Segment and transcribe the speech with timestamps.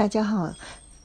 [0.00, 0.54] 大家好，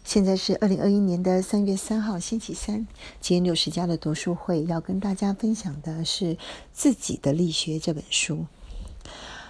[0.05, 2.87] 现在是二零二一年的三月三号，星期三。
[3.19, 6.35] 今天六十家的读书会要跟大家分享的是
[6.71, 8.45] 《自己的力学》这本书。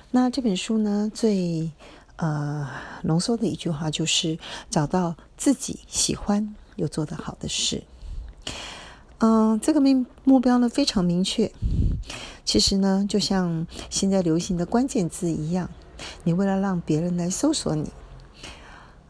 [0.09, 1.69] 那这本书呢，最
[2.15, 2.67] 呃
[3.03, 4.39] 浓缩的一句话就是
[4.71, 7.83] 找到自己喜欢又做得好的事。
[9.19, 11.51] 嗯，这个目目标呢非常明确。
[12.43, 15.69] 其实呢，就像现在流行的关键字一样，
[16.23, 17.91] 你为了让别人来搜索你。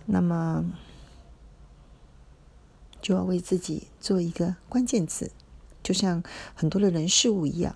[0.06, 0.66] 那么，
[3.02, 5.32] 就要为自己做一个关键字，
[5.82, 7.75] 就像很多的人事物一样。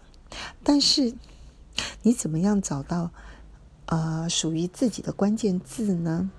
[0.64, 1.14] 但是，
[2.04, 3.12] 你怎么样找到
[3.88, 6.30] 呃属于自己的关键字呢？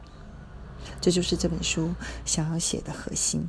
[1.00, 1.94] 这就是这本书
[2.24, 3.48] 想要写的核心。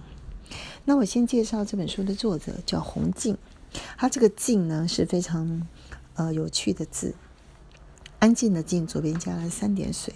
[0.84, 3.37] 那我先介绍这本书的作者，叫洪静。
[3.98, 5.65] 他这个“静”呢是非常
[6.15, 7.15] 呃有趣的字，
[8.20, 10.15] 安静的“静”，左边加了三点水。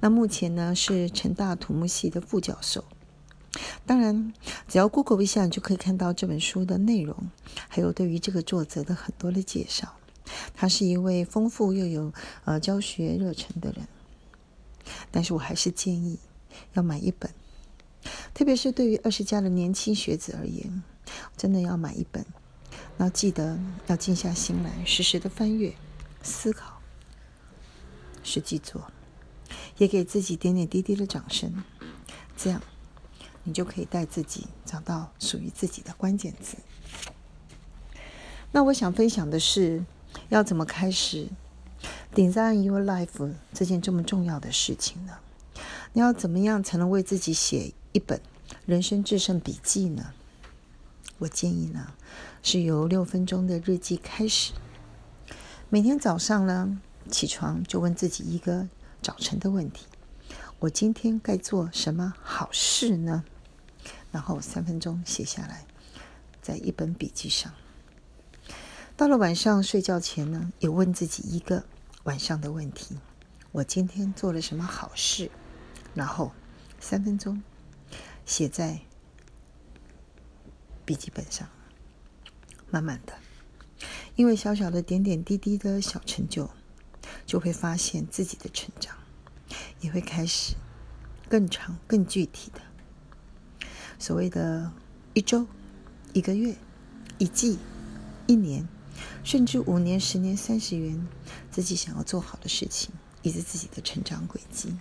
[0.00, 2.84] 那目前呢是成大土木系的副教授。
[3.86, 4.32] 当然，
[4.68, 7.30] 只要 Google 一下，你就可以看到这本书的内容，
[7.68, 9.94] 还有对于这个作者的很多的介绍。
[10.54, 12.12] 他是一位丰富又有
[12.44, 13.86] 呃教学热忱的人。
[15.10, 16.18] 但是我还是建议
[16.74, 17.30] 要买一本，
[18.34, 20.82] 特别是对于二十加的年轻学子而言，
[21.36, 22.24] 真的要买一本。
[22.96, 25.74] 那记得要静下心来，时时的翻阅、
[26.22, 26.80] 思考、
[28.22, 28.92] 实际做。
[29.78, 31.62] 也给自己点点滴滴的掌声，
[32.36, 32.62] 这样
[33.44, 36.56] 你就可以带自己找到属于自己的关键字。
[38.52, 39.84] 那我想分享的是，
[40.30, 41.28] 要怎么开始
[42.14, 45.18] design your life 这件这么重要的事情呢？
[45.92, 48.20] 你要怎么样才能为自己写一本
[48.64, 50.14] 人生制胜笔记呢？
[51.18, 51.92] 我建议呢，
[52.42, 54.52] 是由六分钟的日记开始，
[55.68, 56.80] 每天早上呢
[57.10, 58.68] 起床就问自己一个。
[59.06, 59.86] 早晨的问题，
[60.58, 63.22] 我今天该做什么好事呢？
[64.10, 65.64] 然后三分钟写下来，
[66.42, 67.54] 在一本笔记上。
[68.96, 71.64] 到了晚上睡觉前呢，也问自己一个
[72.02, 72.98] 晚上的问题：
[73.52, 75.30] 我今天做了什么好事？
[75.94, 76.32] 然后
[76.80, 77.40] 三分钟
[78.24, 78.80] 写在
[80.84, 81.48] 笔记本上，
[82.72, 83.12] 慢慢的，
[84.16, 86.50] 因为小小的点点滴滴的小成就。
[87.26, 88.96] 就会发现自己的成长，
[89.80, 90.54] 也会开始
[91.28, 92.60] 更长、更具体的
[93.98, 94.72] 所谓的
[95.12, 95.46] 一周、
[96.12, 96.54] 一个月、
[97.18, 97.58] 一季、
[98.28, 98.66] 一年，
[99.24, 101.06] 甚至五年、十年、三十年，
[101.50, 102.92] 自己想要做好的事情，
[103.22, 104.76] 以及自己的成长轨迹。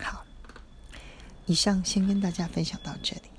[0.00, 0.24] 好，
[1.46, 3.31] 以上先跟大家分享到这里。